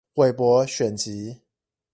[0.15, 1.41] 韋伯選集